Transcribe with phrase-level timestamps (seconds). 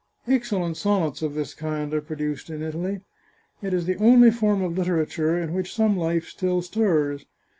[0.27, 3.01] Excellent sonnets of this kind are produced in Italy.
[3.61, 7.27] It is the only form of literature in which some life still stirs.